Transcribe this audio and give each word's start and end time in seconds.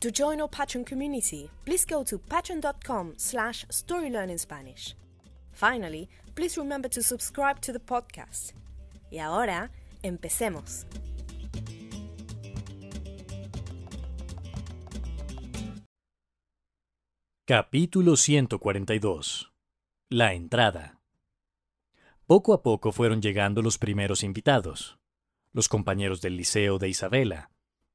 To 0.00 0.12
join 0.12 0.40
our 0.40 0.48
Patreon 0.48 0.86
community, 0.86 1.50
please 1.64 1.84
go 1.84 2.04
to 2.04 2.18
patreon.com 2.18 3.14
slash 3.16 3.66
storylearningspanish. 3.66 4.94
Finally, 5.50 6.08
please 6.36 6.56
remember 6.56 6.88
to 6.88 7.02
subscribe 7.02 7.60
to 7.62 7.72
the 7.72 7.80
podcast. 7.80 8.52
Y 9.10 9.18
ahora, 9.18 9.72
empecemos. 10.04 10.86
Capítulo 17.44 18.14
142 18.16 19.50
La 20.10 20.32
entrada 20.32 21.00
Poco 22.26 22.52
a 22.52 22.62
poco 22.62 22.92
fueron 22.92 23.20
llegando 23.20 23.62
los 23.62 23.78
primeros 23.78 24.22
invitados, 24.22 24.96
los 25.52 25.68
compañeros 25.68 26.20
del 26.20 26.36
liceo 26.36 26.78
de 26.78 26.88
Isabela, 26.88 27.50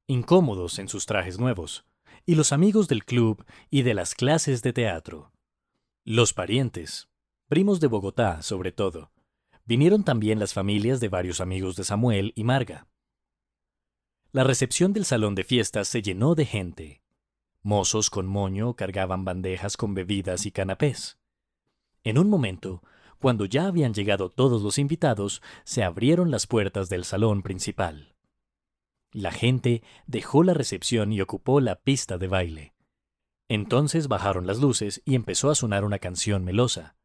incómodos 0.06 0.78
en 0.78 0.88
sus 0.88 1.06
trajes 1.06 1.38
nuevos, 1.38 1.86
y 2.26 2.34
los 2.34 2.52
amigos 2.52 2.88
del 2.88 3.04
club 3.04 3.44
y 3.70 3.82
de 3.82 3.94
las 3.94 4.14
clases 4.14 4.62
de 4.62 4.72
teatro. 4.72 5.32
Los 6.04 6.32
parientes, 6.32 7.08
primos 7.48 7.80
de 7.80 7.86
Bogotá 7.86 8.42
sobre 8.42 8.72
todo, 8.72 9.10
vinieron 9.64 10.04
también 10.04 10.38
las 10.38 10.54
familias 10.54 11.00
de 11.00 11.08
varios 11.08 11.40
amigos 11.40 11.76
de 11.76 11.84
Samuel 11.84 12.32
y 12.34 12.44
Marga. 12.44 12.86
La 14.32 14.44
recepción 14.44 14.92
del 14.92 15.04
salón 15.04 15.34
de 15.34 15.44
fiestas 15.44 15.88
se 15.88 16.02
llenó 16.02 16.34
de 16.34 16.46
gente. 16.46 17.02
Mozos 17.62 18.10
con 18.10 18.26
moño 18.26 18.74
cargaban 18.74 19.24
bandejas 19.24 19.76
con 19.76 19.94
bebidas 19.94 20.44
y 20.44 20.50
canapés. 20.50 21.18
En 22.02 22.18
un 22.18 22.28
momento, 22.28 22.82
cuando 23.18 23.46
ya 23.46 23.66
habían 23.66 23.94
llegado 23.94 24.30
todos 24.30 24.62
los 24.62 24.78
invitados, 24.78 25.40
se 25.64 25.82
abrieron 25.82 26.30
las 26.30 26.46
puertas 26.46 26.88
del 26.88 27.04
salón 27.04 27.42
principal. 27.42 28.13
La 29.14 29.30
gente 29.30 29.84
dejó 30.08 30.42
la 30.42 30.54
recepción 30.54 31.12
y 31.12 31.20
ocupó 31.20 31.60
la 31.60 31.76
pista 31.76 32.18
de 32.18 32.26
baile. 32.26 32.74
Entonces 33.48 34.08
bajaron 34.08 34.44
las 34.48 34.58
luces 34.58 35.02
y 35.04 35.14
empezó 35.14 35.50
a 35.50 35.54
sonar 35.54 35.84
una 35.84 36.00
canción 36.00 36.42
melosa. 36.44 36.96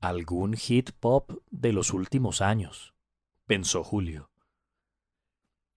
Algún 0.00 0.54
hit 0.54 0.90
pop 0.90 1.30
de 1.52 1.72
los 1.72 1.92
últimos 1.92 2.40
años, 2.40 2.92
pensó 3.46 3.84
Julio. 3.84 4.32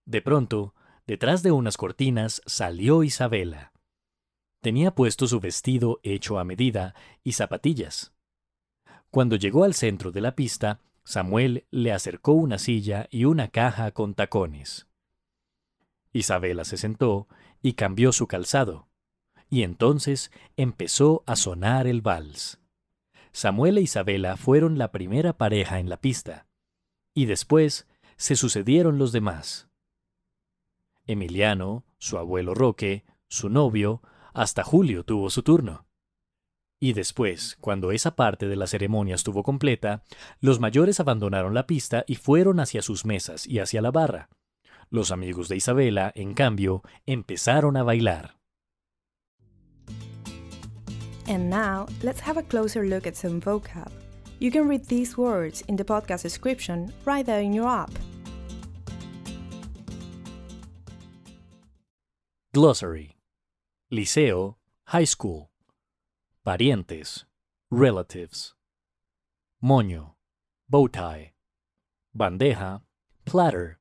De 0.06 0.24
pronto, 0.24 0.74
detrás 1.06 1.44
de 1.44 1.52
unas 1.52 1.78
cortinas 1.78 2.42
salió 2.48 3.04
Isabela. 3.04 3.74
Tenía 4.62 4.96
puesto 4.96 5.28
su 5.28 5.40
vestido 5.40 6.00
hecho 6.02 6.40
a 6.40 6.44
medida 6.44 6.96
y 7.24 7.34
zapatillas. 7.34 8.16
Cuando 9.12 9.36
llegó 9.36 9.64
al 9.64 9.76
centro 9.76 10.12
de 10.12 10.22
la 10.22 10.36
pista, 10.36 10.82
Samuel 11.04 11.68
le 11.70 11.92
acercó 11.92 12.32
una 12.34 12.58
silla 12.58 13.08
y 13.12 13.26
una 13.26 13.50
caja 13.50 13.92
con 13.92 14.16
tacones. 14.16 14.87
Isabela 16.18 16.66
se 16.66 16.78
sentó 16.78 17.28
y 17.62 17.74
cambió 17.74 18.12
su 18.12 18.28
calzado, 18.28 18.88
y 19.50 19.64
entonces 19.64 20.32
empezó 20.56 21.24
a 21.26 21.36
sonar 21.36 21.88
el 21.88 22.02
vals. 22.02 22.60
Samuel 23.32 23.78
e 23.78 23.82
Isabela 23.82 24.38
fueron 24.38 24.78
la 24.78 24.92
primera 24.92 25.38
pareja 25.38 25.80
en 25.80 25.90
la 25.90 25.98
pista, 26.02 26.48
y 27.14 27.26
después 27.26 27.88
se 28.18 28.36
sucedieron 28.36 28.98
los 28.98 29.12
demás. 29.12 29.70
Emiliano, 31.06 31.86
su 31.98 32.18
abuelo 32.18 32.54
Roque, 32.54 33.06
su 33.30 33.50
novio, 33.50 34.02
hasta 34.34 34.64
Julio 34.64 35.04
tuvo 35.04 35.30
su 35.30 35.44
turno. 35.44 35.88
Y 36.80 36.94
después, 36.94 37.58
cuando 37.60 37.92
esa 37.92 38.16
parte 38.16 38.48
de 38.48 38.56
la 38.56 38.68
ceremonia 38.68 39.16
estuvo 39.16 39.42
completa, 39.42 40.04
los 40.40 40.60
mayores 40.60 41.00
abandonaron 41.00 41.54
la 41.54 41.66
pista 41.66 42.04
y 42.08 42.16
fueron 42.16 42.60
hacia 42.60 42.82
sus 42.82 43.06
mesas 43.06 43.48
y 43.48 43.60
hacia 43.60 43.82
la 43.82 43.90
barra. 43.90 44.30
Los 44.90 45.12
amigos 45.12 45.50
de 45.50 45.58
Isabela, 45.58 46.12
en 46.16 46.34
cambio, 46.34 46.82
empezaron 47.06 47.76
a 47.76 47.84
bailar. 47.84 48.36
And 51.28 51.50
now, 51.50 51.88
let's 52.04 52.22
have 52.22 52.38
a 52.38 52.44
closer 52.44 52.86
look 52.86 53.06
at 53.06 53.18
some 53.18 53.42
vocab. 53.42 53.92
You 54.40 54.50
can 54.50 54.68
read 54.68 54.86
these 54.86 55.18
words 55.18 55.62
in 55.68 55.76
the 55.76 55.84
podcast 55.84 56.24
description 56.24 56.94
right 57.06 57.26
there 57.26 57.42
in 57.42 57.52
your 57.52 57.68
app. 57.68 57.92
Glossary 62.54 63.18
Liceo, 63.92 64.56
High 64.86 65.04
School 65.04 65.50
Parientes, 66.46 67.26
Relatives 67.70 68.54
Moño, 69.62 70.14
Bow 70.70 70.88
tie 70.88 71.34
Bandeja, 72.18 72.82
Platter 73.26 73.80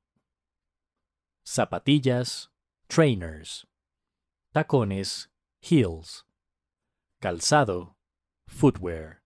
zapatillas, 1.46 2.50
trainers, 2.88 3.66
tacones, 4.52 5.28
heels, 5.60 6.24
calzado, 7.22 7.94
footwear. 8.48 9.22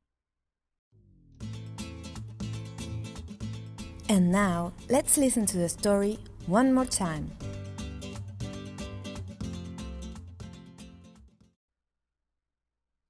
And 4.08 4.30
now, 4.30 4.72
let's 4.90 5.16
listen 5.16 5.46
to 5.46 5.56
the 5.56 5.68
story 5.68 6.18
one 6.46 6.74
more 6.74 6.86
time. 6.86 7.30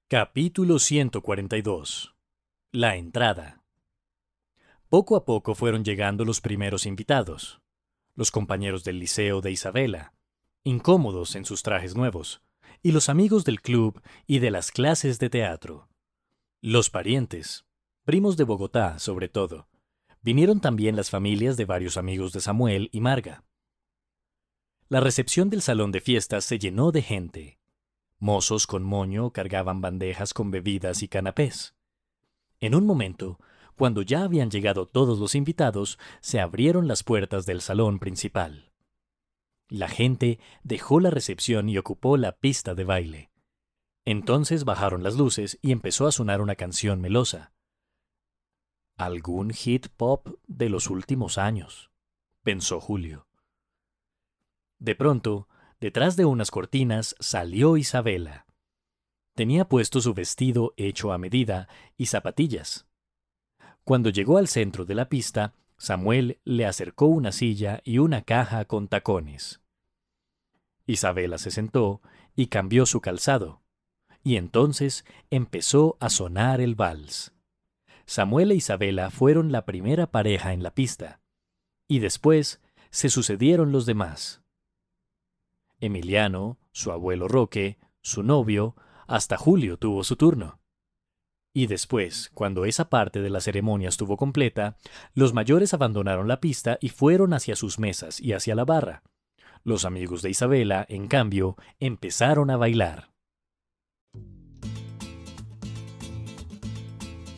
Capítulo 0.09 0.79
142 0.79 2.15
La 2.73 2.97
entrada 2.97 3.63
Poco 4.89 5.17
a 5.17 5.25
poco 5.25 5.55
fueron 5.55 5.85
llegando 5.85 6.25
los 6.25 6.41
primeros 6.41 6.85
invitados 6.85 7.61
los 8.21 8.31
compañeros 8.31 8.85
del 8.85 8.99
liceo 8.99 9.41
de 9.41 9.51
Isabela, 9.51 10.13
incómodos 10.63 11.37
en 11.37 11.47
sus 11.47 11.63
trajes 11.63 11.97
nuevos, 11.97 12.43
y 12.83 12.93
los 12.93 13.09
amigos 13.09 13.47
del 13.47 13.63
club 13.63 14.03
y 14.27 14.41
de 14.41 14.51
las 14.51 14.73
clases 14.73 15.19
de 15.19 15.31
teatro. 15.31 15.89
Los 16.61 16.91
parientes, 16.91 17.65
primos 18.05 18.37
de 18.37 18.45
Bogotá 18.45 18.99
sobre 18.99 19.31
todo, 19.31 19.69
vinieron 20.21 20.61
también 20.61 20.97
las 20.97 21.09
familias 21.09 21.57
de 21.57 21.65
varios 21.65 21.97
amigos 21.97 22.35
de 22.35 22.43
Samuel 22.43 22.91
y 22.93 23.01
Marga. 23.01 23.43
La 24.91 25.01
recepción 25.01 25.49
del 25.49 25.63
salón 25.63 25.91
de 25.91 26.03
fiestas 26.03 26.45
se 26.45 26.59
llenó 26.59 26.93
de 26.93 27.01
gente. 27.01 27.59
Mozos 28.19 28.67
con 28.67 28.83
moño 28.83 29.31
cargaban 29.31 29.81
bandejas 29.81 30.35
con 30.35 30.51
bebidas 30.51 31.03
y 31.03 31.09
canapés. 31.09 31.75
En 32.59 32.75
un 32.75 32.85
momento, 32.85 33.41
cuando 33.81 34.03
ya 34.03 34.25
habían 34.25 34.51
llegado 34.51 34.85
todos 34.85 35.19
los 35.19 35.35
invitados, 35.35 35.99
se 36.21 36.39
abrieron 36.39 36.87
las 36.87 37.03
puertas 37.03 37.47
del 37.47 37.63
salón 37.63 37.99
principal. 37.99 38.75
La 39.71 39.89
gente 39.89 40.39
dejó 40.63 41.01
la 41.01 41.09
recepción 41.09 41.67
y 41.71 41.79
ocupó 41.79 42.19
la 42.19 42.33
pista 42.33 42.75
de 42.75 42.85
baile. 42.85 43.31
Entonces 44.05 44.65
bajaron 44.65 45.03
las 45.03 45.17
luces 45.17 45.59
y 45.63 45.73
empezó 45.73 46.07
a 46.07 46.13
sonar 46.13 46.43
una 46.43 46.57
canción 46.57 47.01
melosa. 47.01 47.55
Algún 48.99 49.49
hit 49.49 49.89
pop 49.89 50.29
de 50.47 50.69
los 50.69 50.91
últimos 50.91 51.39
años, 51.39 51.91
pensó 52.43 52.83
Julio. 52.83 53.29
De 54.79 54.95
pronto, 54.95 55.49
detrás 55.81 56.17
de 56.17 56.27
unas 56.27 56.51
cortinas 56.51 57.17
salió 57.19 57.79
Isabela. 57.79 58.45
Tenía 59.35 59.67
puesto 59.67 60.03
su 60.03 60.13
vestido 60.13 60.75
hecho 60.77 61.15
a 61.15 61.17
medida 61.17 61.67
y 61.97 62.05
zapatillas. 62.05 62.90
Cuando 63.91 64.11
llegó 64.11 64.39
al 64.39 64.47
centro 64.47 64.85
de 64.85 64.95
la 64.95 65.09
pista, 65.09 65.53
Samuel 65.77 66.39
le 66.45 66.65
acercó 66.65 67.07
una 67.07 67.33
silla 67.33 67.81
y 67.83 67.99
una 67.99 68.23
caja 68.23 68.65
con 68.65 68.87
tacones. 68.87 69.63
Isabela 70.87 71.39
se 71.39 71.51
sentó 71.51 72.01
y 72.37 72.47
cambió 72.47 72.87
su 72.87 73.01
calzado, 73.01 73.65
y 74.23 74.37
entonces 74.37 75.05
empezó 75.29 75.97
a 75.99 76.09
sonar 76.09 76.61
el 76.61 76.77
vals. 76.77 77.35
Samuel 78.07 78.53
e 78.53 78.55
Isabela 78.55 79.11
fueron 79.11 79.51
la 79.51 79.65
primera 79.65 80.07
pareja 80.07 80.53
en 80.53 80.63
la 80.63 80.73
pista, 80.73 81.21
y 81.89 81.99
después 81.99 82.61
se 82.91 83.09
sucedieron 83.09 83.73
los 83.73 83.87
demás. 83.87 84.41
Emiliano, 85.81 86.61
su 86.71 86.93
abuelo 86.93 87.27
Roque, 87.27 87.81
su 88.03 88.23
novio, 88.23 88.77
hasta 89.09 89.37
Julio 89.37 89.79
tuvo 89.79 90.05
su 90.05 90.15
turno. 90.15 90.60
Y 91.53 91.67
después, 91.67 92.31
cuando 92.33 92.65
esa 92.65 92.89
parte 92.89 93.21
de 93.21 93.31
la 93.31 93.41
ceremonia 93.41 93.89
estuvo 93.89 94.17
completa, 94.17 94.77
los 95.15 95.35
mayores 95.35 95.75
abandonaron 95.75 96.29
la 96.29 96.41
pista 96.41 96.79
y 96.81 96.91
fueron 96.91 97.33
hacia 97.33 97.57
sus 97.57 97.79
mesas 97.79 98.21
y 98.21 98.35
hacia 98.35 98.55
la 98.55 98.65
barra. 98.65 99.03
Los 99.65 99.85
amigos 99.85 100.23
de 100.23 100.31
Isabela, 100.31 100.87
en 100.89 101.09
cambio, 101.09 101.57
empezaron 101.81 102.51
a 102.51 102.57
bailar. 102.57 103.11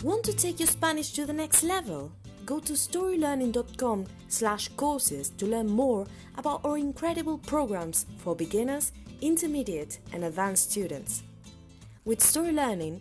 Want 0.02 0.24
to 0.24 0.32
take 0.32 0.58
your 0.58 0.68
Spanish 0.68 1.12
to 1.12 1.26
the 1.26 1.32
next 1.32 1.62
level? 1.62 2.10
Go 2.44 2.60
to 2.60 2.72
storylearning.com 2.74 4.04
slash 4.28 4.68
courses 4.76 5.30
to 5.36 5.46
learn 5.46 5.68
more 5.70 6.06
about 6.36 6.64
our 6.64 6.76
incredible 6.76 7.38
programs 7.38 8.06
for 8.18 8.34
beginners, 8.34 8.92
intermediate 9.20 10.00
and 10.12 10.24
advanced 10.24 10.72
students. 10.72 11.22
With 12.04 12.20
Story 12.20 12.50
Learning, 12.50 13.00